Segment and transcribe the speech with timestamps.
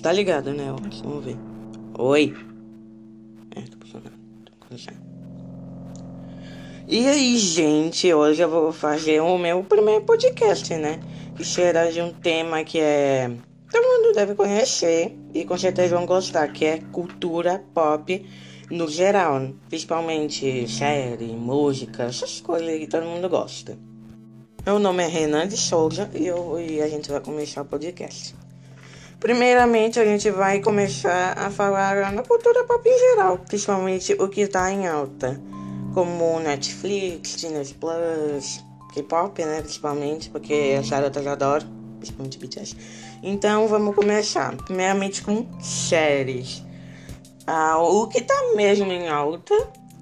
[0.00, 0.74] Você tá ligado, né?
[1.04, 1.36] Vamos ver.
[1.98, 2.34] Oi.
[3.54, 4.14] É, tô funcionando.
[6.88, 10.98] E aí, gente, hoje eu vou fazer o meu primeiro podcast, né?
[11.36, 13.30] Que será de um tema que é.
[13.70, 18.26] Todo mundo deve conhecer e com certeza vão gostar, que é cultura pop
[18.70, 23.76] no geral, principalmente série, música, essas coisas que todo mundo gosta.
[24.64, 28.34] Meu nome é Renan de Souza e, eu, e a gente vai começar o podcast.
[29.20, 34.40] Primeiramente, a gente vai começar a falar na cultura pop em geral, principalmente o que
[34.40, 35.38] está em alta,
[35.92, 42.76] como Netflix, Disney Plus, K-pop, né, principalmente, porque as garotas adoram, principalmente BTS.
[43.22, 46.64] Então, vamos começar, primeiramente com séries.
[47.46, 49.54] Ah, o que está mesmo em alta,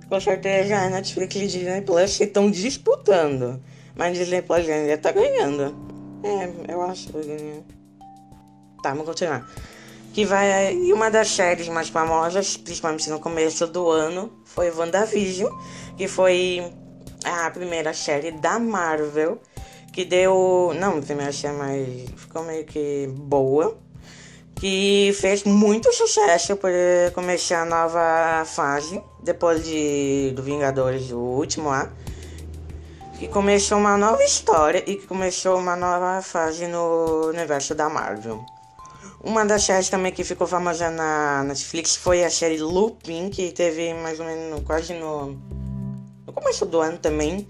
[0.08, 3.60] com certeza é Netflix e Disney Plus que estão disputando.
[3.96, 5.74] Mas Disney Plus ainda tá ganhando.
[6.22, 7.77] É, eu acho que
[8.82, 9.48] Tá, vamos continuar.
[10.12, 10.74] Que vai.
[10.74, 15.52] E uma das séries mais famosas, principalmente no começo do ano, foi WandaVision,
[15.96, 16.72] que foi
[17.24, 19.40] a primeira série da Marvel.
[19.92, 20.72] Que deu.
[20.78, 23.76] Não, a primeira série, mas ficou meio que boa.
[24.54, 26.70] Que fez muito sucesso por
[27.14, 29.00] começar a nova fase.
[29.22, 31.92] Depois de do Vingadores, o último lá
[33.18, 38.44] que começou uma nova história e que começou uma nova fase no universo da Marvel.
[39.22, 43.92] Uma das séries também que ficou famosa na Netflix foi a série Lupin, que teve
[43.94, 45.36] mais ou menos quase no,
[46.24, 47.46] no começo do ano também.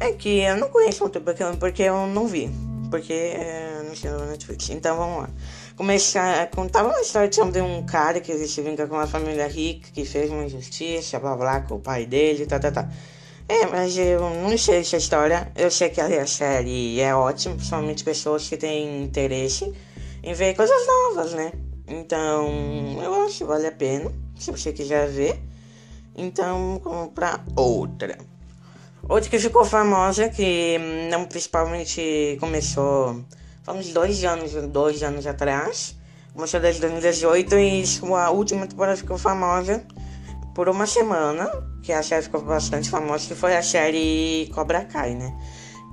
[0.00, 2.50] É que eu não conheço muito porque, porque eu não vi,
[2.90, 4.70] porque é, não sei na Netflix.
[4.70, 5.30] Então vamos lá.
[5.76, 10.04] Começar, contava uma história de um cara que se vinca com uma família rica, que
[10.04, 12.88] fez uma injustiça, blá blá, com o pai dele, tá, tá, tá.
[13.48, 15.52] É, mas eu não sei essa história.
[15.54, 19.72] Eu sei que a série é ótima, principalmente pessoas que têm interesse
[20.24, 21.52] em ver coisas novas, né?
[21.86, 22.48] Então,
[23.02, 25.38] eu acho que vale a pena, se você quiser ver.
[26.16, 28.16] Então, comprar outra.
[29.06, 30.78] Outra que ficou famosa, que
[31.10, 33.22] não principalmente começou,
[33.68, 35.94] uns dois anos, dois anos atrás.
[36.32, 37.84] Começou desde 2018 e
[38.16, 39.84] a última temporada ficou famosa
[40.54, 41.50] por uma semana,
[41.82, 45.36] que a série ficou bastante famosa, que foi a série Cobra Kai, né?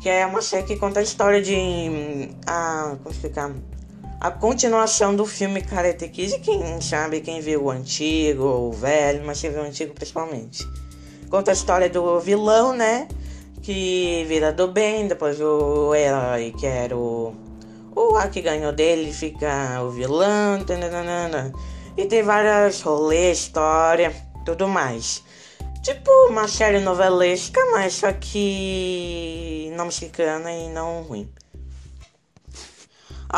[0.01, 2.29] Que é uma série que conta a história de.
[2.47, 3.51] A, como explicar?
[4.21, 9.41] A continuação do filme Karate Kid, quem sabe, quem viu o antigo, o velho, mas
[9.41, 10.63] quem viu o antigo principalmente.
[11.27, 13.07] Conta a história do vilão, né?
[13.63, 17.33] Que vira do bem, depois o herói, que era o.
[17.95, 21.51] O a que ganhou dele fica o vilão, tananana.
[21.97, 24.13] e tem várias rolês, história
[24.45, 25.23] tudo mais.
[25.81, 31.27] Tipo uma série novelesca, mas só que não mexicana e não ruim.
[33.31, 33.37] A,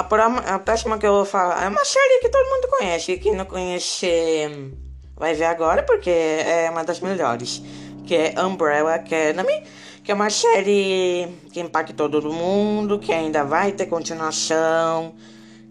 [0.55, 3.17] a próxima que eu vou falar é uma série que todo mundo conhece.
[3.17, 4.75] Quem não conhece
[5.15, 7.61] vai ver agora porque é uma das melhores.
[8.05, 9.63] Que é Umbrella Academy.
[10.03, 15.13] Que é uma série que impactou todo mundo, que ainda vai ter continuação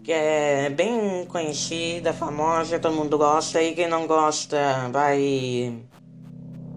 [0.03, 5.73] que é bem conhecida, famosa, todo mundo gosta, e quem não gosta vai.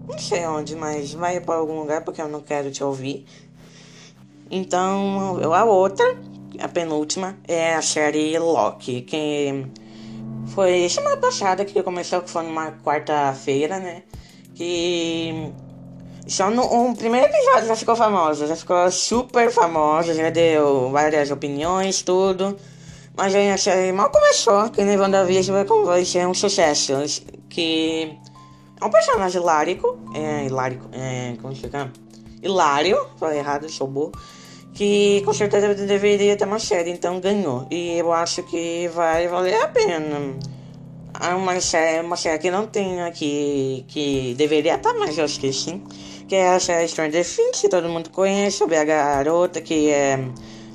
[0.07, 3.25] Não sei onde, mas vai para algum lugar porque eu não quero te ouvir.
[4.49, 6.17] Então, a outra,
[6.59, 9.65] a penúltima, é a série Loki, que
[10.47, 14.03] foi semana passada que começou, que foi numa quarta-feira, né?
[14.55, 15.51] Que
[16.27, 21.31] só no um primeiro episódio já ficou famosa, já ficou super famosa, já deu várias
[21.31, 22.57] opiniões, tudo.
[23.15, 26.93] Mas aí a série mal começou, que nem WandaVision vai, ser um sucesso.
[27.49, 28.17] Que
[28.79, 31.91] é um personagem hilárico, é hilárico, é, como fica?
[32.43, 34.11] Hilário, falei errado, sou burro.
[34.77, 37.65] Que com certeza deveria ter uma série, então ganhou.
[37.71, 40.37] E eu acho que vai valer a pena.
[41.19, 45.81] É uma série, uma série que não tem aqui, que deveria estar, mas eu esqueci.
[46.27, 50.19] Que é a série Stranger Things, que todo mundo conhece, sobre a garota que é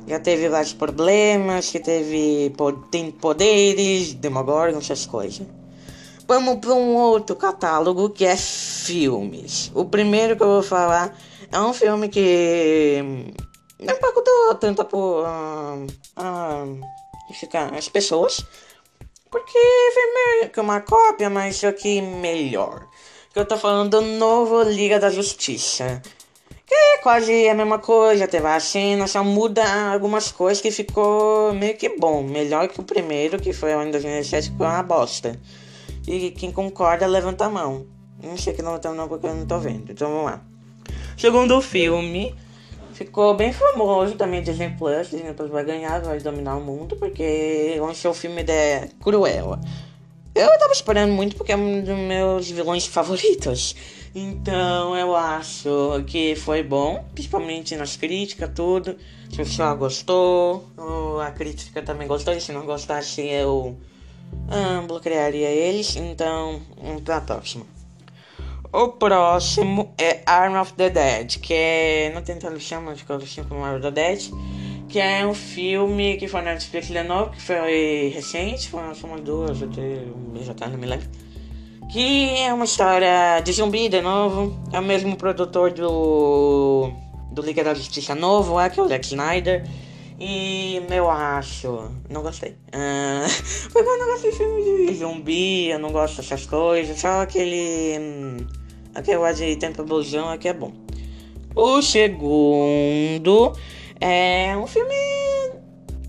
[0.06, 2.52] já teve vários problemas, que teve
[2.90, 5.46] tem poderes, Demogorgon, essas coisas.
[6.26, 9.70] Vamos para um outro catálogo que é filmes.
[9.74, 11.16] O primeiro que eu vou falar
[11.50, 13.32] é um filme que
[13.90, 15.86] impactou tanto por uh,
[16.16, 16.80] uh,
[17.76, 18.44] as pessoas,
[19.30, 19.58] porque
[19.94, 22.86] foi meio que uma cópia, mas só que melhor.
[23.32, 26.02] Que eu tô falando do novo Liga da Justiça.
[26.66, 29.62] Que é quase a mesma coisa, teve a cena, só muda
[29.92, 32.22] algumas coisas que ficou meio que bom.
[32.22, 35.40] Melhor que o primeiro, que foi em 2017, que foi uma bosta.
[36.06, 37.86] E quem concorda, levanta a mão.
[38.22, 39.90] Não sei que não levanta não, porque eu não tô vendo.
[39.90, 40.40] Então vamos lá.
[41.16, 42.34] Segundo filme,
[42.92, 45.10] ficou bem famoso também Disney Plus.
[45.10, 49.60] Disney Plus vai ganhar, vai dominar o mundo, porque lançou o filme de Cruella.
[50.34, 53.76] Eu tava esperando muito porque é um dos meus vilões favoritos.
[54.14, 58.96] Então eu acho que foi bom, principalmente nas críticas, tudo.
[59.28, 60.70] Se o pessoal gostou,
[61.20, 63.76] a crítica também gostou, e se não gostasse eu
[64.48, 65.96] ah, bloquearia eles.
[65.96, 67.71] Então, vamos pra próxima.
[68.72, 72.10] O próximo é Arm of the Dead, que é.
[72.14, 74.30] Não tem tradução, mas tradução como Arm of the Dead.
[74.88, 79.20] Que é um filme que foi na Netflix de novo, que foi recente, foi umas
[79.20, 81.06] duas, até um mês atrás, não me lembro.
[81.92, 84.58] Que é uma história de zumbi de novo.
[84.72, 86.90] É o mesmo produtor do.
[87.30, 89.68] do Liga da Justiça novo, é, que é o Zack Snyder.
[90.18, 91.90] E eu acho.
[92.08, 92.52] Não gostei.
[92.68, 93.28] Uh,
[93.70, 96.98] porque eu não gosto de filme de zumbi, eu não gosto dessas coisas.
[96.98, 98.61] Só aquele.
[98.94, 100.70] Aqui eu de Tempo Blusão, aqui é bom.
[101.54, 103.52] O segundo
[103.98, 104.94] é um filme.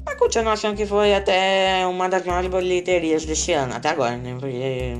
[0.05, 4.35] A continuação que foi até uma das maiores bilheterias desse ano, até agora, né?
[4.37, 4.93] Porque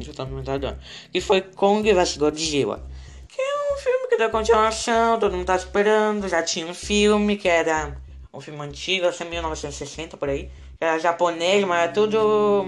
[0.00, 0.78] já no ano.
[1.12, 2.82] Que foi Kong vs Godzilla.
[3.28, 6.26] Que é um filme que deu continuação, todo mundo tá esperando.
[6.28, 7.98] Já tinha um filme que era
[8.32, 10.44] um filme antigo, assim, 1960 por aí.
[10.78, 12.64] Que era japonês, mas era tudo.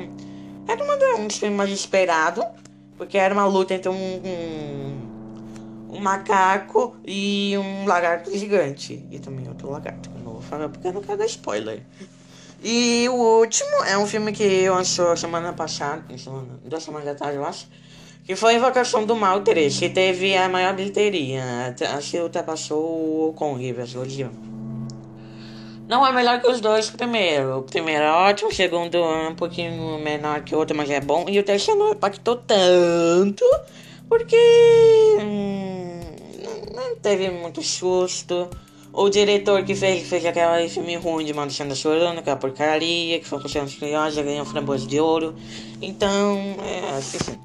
[0.69, 2.45] Era um dos filmes mais esperados.
[2.99, 9.07] Porque era uma luta entre um, um, um, macaco e um lagarto gigante.
[9.11, 10.11] E também outro lagarto.
[10.23, 11.83] Não vou falar porque eu não quero dar spoiler.
[12.63, 17.45] E o último é um filme que lançou semana passada, semana, duas semanas atrás, eu
[17.45, 17.69] acho.
[18.25, 21.75] Que foi Invocação do Mal 3, que teve a maior bilheteria.
[21.97, 24.48] Acho que ultrapassou o Kong vs Godzilla.
[25.89, 27.61] Não é melhor que os dois primeiro.
[27.61, 31.01] O primeiro é ótimo, o segundo é um pouquinho menor que o outro, mas é
[31.01, 31.25] bom.
[31.27, 33.43] E o terceiro não impactou tanto,
[34.07, 34.37] porque
[35.19, 36.01] hum,
[36.75, 38.51] não teve muito susto.
[38.93, 43.41] O diretor que fez, fez aquele filme ruim de da Chorona, aquela porcaria, que foi
[43.41, 45.35] com os Crianças, ganhou framboesa de ouro.
[45.81, 47.39] Então, é assim.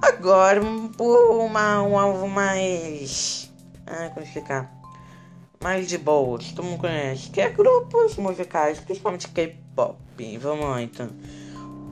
[0.00, 0.60] Agora,
[0.96, 3.50] por uma, um alvo mais.
[3.86, 4.77] Ah, como explicar?
[5.60, 9.96] Mais de boas, todo mundo conhece, que é grupos musicais, principalmente K-pop.
[10.38, 11.08] Vamos lá então.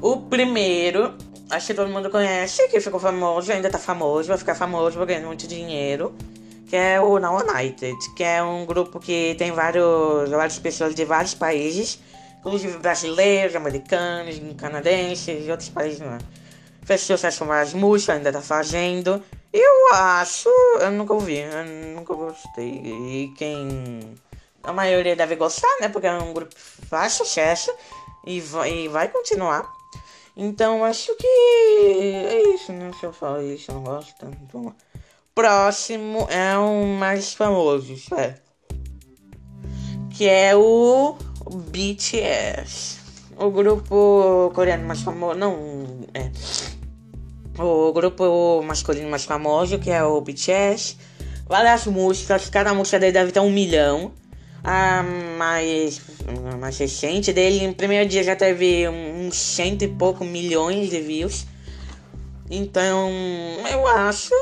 [0.00, 1.14] O primeiro,
[1.50, 5.06] acho que todo mundo conhece, que ficou famoso, ainda tá famoso, vai ficar famoso, vai
[5.06, 6.14] ganhar muito dinheiro.
[6.68, 11.04] Que é o Now United, que é um grupo que tem vários, várias pessoas de
[11.04, 12.00] vários países,
[12.40, 16.00] inclusive brasileiros, americanos, canadenses e outros países.
[16.00, 16.18] Né?
[16.82, 19.22] Fez sucesso com várias músicas, ainda tá fazendo.
[19.58, 20.50] Eu acho.
[20.80, 21.64] Eu nunca ouvi, eu
[21.94, 22.68] nunca gostei.
[22.68, 24.14] E quem.
[24.62, 25.88] A maioria deve gostar, né?
[25.88, 27.72] Porque é um grupo que faz sucesso
[28.26, 29.66] e vai, e vai continuar.
[30.36, 32.90] Então acho que é isso, né?
[33.00, 34.74] Se eu falo isso, eu não gosto tanto.
[35.34, 38.42] Próximo é o mais famoso, certo?
[40.10, 41.16] Que é o
[41.70, 43.00] BTS.
[43.38, 45.38] O grupo coreano mais famoso.
[45.38, 46.30] Não, é
[47.58, 50.96] o grupo masculino mais famoso, que é o BTS.
[51.46, 54.12] Várias músicas, cada música dele deve ter um milhão.
[54.64, 55.04] A
[55.38, 56.00] mais,
[56.52, 61.00] a mais recente dele, no primeiro dia já teve uns cento e pouco milhões de
[61.00, 61.46] views.
[62.50, 63.10] Então,
[63.70, 64.34] eu acho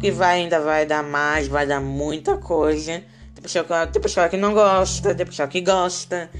[0.00, 3.02] que vai, ainda vai dar mais, vai dar muita coisa.
[3.34, 6.30] Tem pessoa, que, tem pessoa que não gosta, tem pessoa que gosta.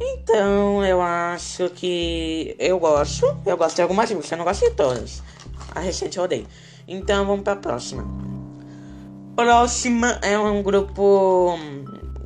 [0.00, 3.26] Então, eu acho que eu gosto.
[3.44, 5.22] Eu gosto de algumas músicas, eu não gosto de todas.
[5.74, 6.46] A recente eu odeio.
[6.86, 8.04] Então vamos pra próxima.
[9.36, 11.56] Próxima é um grupo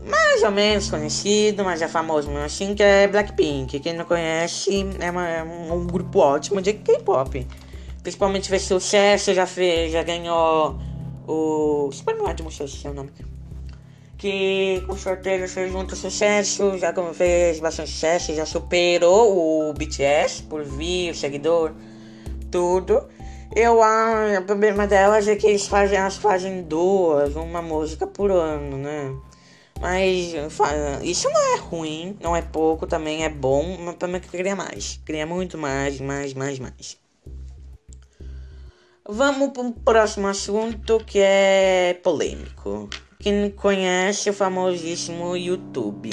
[0.07, 3.79] mais ou menos conhecido, mas é famoso mesmo assim, que é Blackpink.
[3.81, 7.47] Quem não conhece, é, uma, é um grupo ótimo de K-pop.
[8.03, 10.79] Principalmente fez sucesso, já fez, já ganhou
[11.27, 13.11] o Super Mario Sucesso, seu nome.
[14.19, 20.65] Que com certeza fez muito sucesso, já fez bastante sucesso, já superou o BTS por
[20.65, 21.73] view, seguidor,
[22.51, 23.07] tudo.
[23.55, 28.31] Eu acho, o problema delas é que eles fazem, elas fazem duas, uma música por
[28.31, 29.15] ano, né?
[29.79, 30.33] Mas
[31.03, 35.01] isso não é ruim, não é pouco, também é bom, mas também queria mais.
[35.05, 36.97] Queria muito mais, mais, mais, mais.
[39.07, 42.89] Vamos para o próximo assunto que é polêmico.
[43.19, 46.11] Quem conhece o famosíssimo YouTube.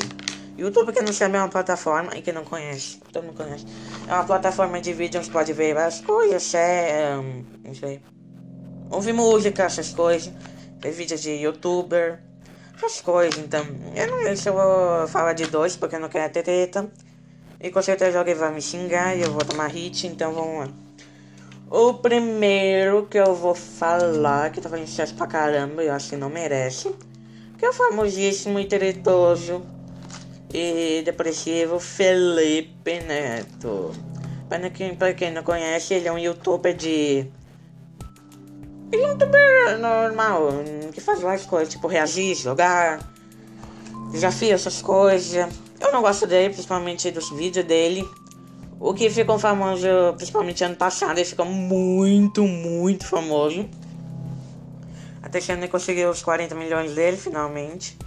[0.60, 3.66] YouTube, que não sabe, é uma plataforma e que não conhece, todo mundo conhece.
[4.08, 8.02] É uma plataforma de vídeo onde pode ver várias coisas, é, um, não sei,
[8.90, 10.32] ouvir música, essas coisas,
[10.80, 12.20] ver vídeos de youtuber,
[12.76, 13.66] essas coisas, então.
[13.96, 16.90] Eu não sei se eu vou falar de dois, porque eu não quero ter treta.
[17.62, 20.70] E com certeza alguém vai me xingar e eu vou tomar hit, então vamos lá.
[21.70, 26.16] O primeiro que eu vou falar, que tá fazendo sucesso pra caramba, eu acho que
[26.16, 26.90] não merece
[27.60, 29.62] que é o famosíssimo e tretoso
[30.54, 33.92] e depressivo Felipe Neto.
[34.48, 37.28] Para quem, para quem não conhece, ele é um youtuber de.
[38.92, 40.50] É um youtuber normal,
[40.92, 43.00] que faz várias coisas, tipo reagir, jogar,
[44.12, 45.48] desafio, essas coisas.
[45.80, 48.10] Eu não gosto dele, principalmente dos vídeos dele.
[48.80, 53.70] O que ficou famoso, principalmente ano passado, ele ficou muito, muito famoso.
[55.22, 57.98] Até que ele conseguiu os 40 milhões dele, finalmente.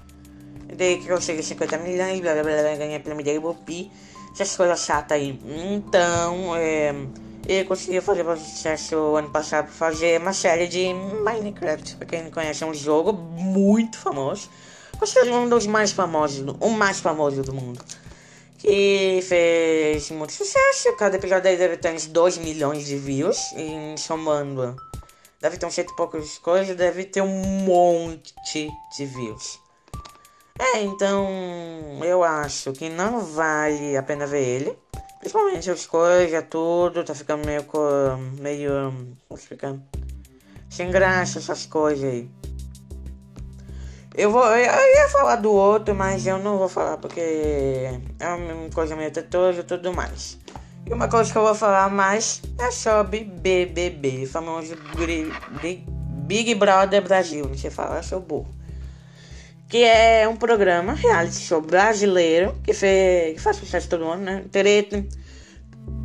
[0.77, 3.91] Daí que eu consegui 50 milhões, blá blá blá, ganhei pelo dele, Bopi.
[4.33, 5.39] Essas coisas chatas aí.
[5.45, 6.95] Então, é,
[7.47, 11.97] ele conseguiu fazer bastante sucesso ano passado para fazer uma série de Minecraft.
[11.97, 14.49] Pra quem não conhece, é um jogo muito famoso.
[14.99, 17.85] Considerado um dos mais famosos, o mais famoso do mundo.
[18.59, 20.97] Que fez muito sucesso.
[20.97, 23.37] Cada episódio dele deve ter uns 2 milhões de views.
[23.57, 24.77] E somando,
[25.41, 29.59] deve ter um cento e poucas coisas, deve ter um monte de views.
[30.63, 31.27] É, então
[32.05, 34.79] eu acho que não vale a pena ver ele.
[35.19, 37.65] Principalmente as coisas, tudo, tá ficando meio.
[38.41, 38.95] meio.
[39.29, 39.77] como explicar?
[40.71, 42.31] Sem graça essas coisas aí.
[44.15, 44.45] Eu vou.
[44.45, 47.21] Eu ia falar do outro, mas eu não vou falar porque
[48.21, 50.39] é uma coisa meio tetosa e tudo mais.
[50.87, 54.77] E uma coisa que eu vou falar mais é sobre BBB, famoso
[56.27, 57.49] Big Brother Brasil.
[57.49, 58.62] Não sei falar, eu sou burro.
[59.73, 64.45] Que é um programa reality show brasileiro que, fez, que faz sucesso todo ano, né?
[64.53, 65.03] Treta.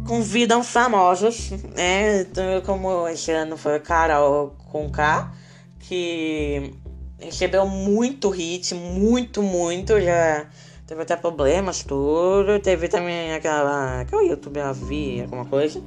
[0.08, 2.22] Convidam famosos, né?
[2.22, 5.34] Então, como esse ano foi Carol com K,
[5.82, 6.74] que
[7.20, 10.00] recebeu muito hit, muito, muito.
[10.00, 10.46] Já
[10.88, 12.62] teve até problemas, tudo.
[12.62, 14.00] Teve também aquela.
[14.00, 15.84] aquela youtuber, a Vi, alguma coisa.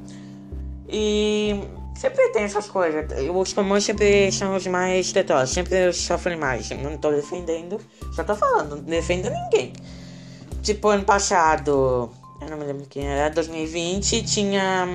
[0.86, 1.58] E
[2.00, 3.04] sempre tem essas coisas.
[3.30, 6.70] Os comuns sempre são os mais tetosos, sempre sofrem mais.
[6.70, 7.78] Não tô defendendo,
[8.16, 9.74] só tô falando, não defendo ninguém.
[10.62, 14.88] Tipo, ano passado, eu não me lembro quem era, 2020, tinha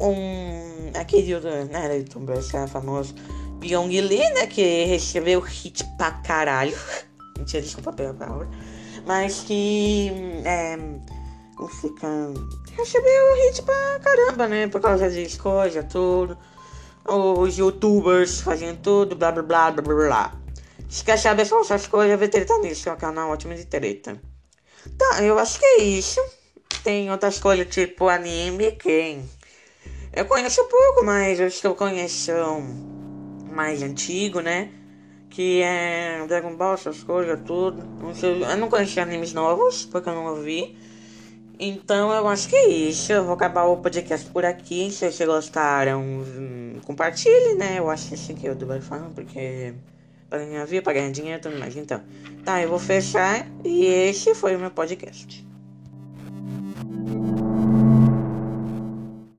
[0.00, 0.90] um.
[0.98, 1.38] aquele
[1.70, 1.98] né?
[1.98, 3.14] Youtuber, famoso
[3.60, 4.46] Pyong Lee, né?
[4.48, 6.76] Que recebeu hit pra caralho.
[7.38, 8.48] Mentira, desculpa pela palavra.
[9.06, 10.10] Mas que.
[10.44, 10.76] É,
[11.68, 12.06] fica?
[12.76, 14.66] Recebeu hit pra caramba, né?
[14.68, 16.36] Por causa de coisa, tudo.
[17.06, 20.32] Os youtubers fazendo tudo, blá blá blá blá blá blá.
[20.88, 24.20] Se quer saber essas coisas, vê treta nisso, que é um canal ótimo de treta.
[24.96, 26.20] Tá, eu acho que é isso.
[26.82, 29.28] Tem outras coisas tipo anime, quem?
[30.12, 32.62] Eu conheço pouco, mas eu estou conhecendo
[33.50, 34.70] mais antigo, né?
[35.30, 37.82] Que é Dragon Ball, essas coisas, tudo.
[38.22, 40.78] Eu não conheci animes novos, porque eu não ouvi.
[41.58, 43.12] Então eu acho que é isso.
[43.12, 44.90] Eu vou acabar o podcast por aqui.
[44.90, 47.78] Se vocês gostaram, hum, compartilhe, né?
[47.78, 49.74] Eu acho assim que eu devo falar, porque
[50.28, 51.76] para ganhar vida, para ganhar dinheiro e tudo mais.
[51.76, 52.00] Então,
[52.44, 53.46] tá, eu vou fechar.
[53.64, 55.46] E esse foi o meu podcast.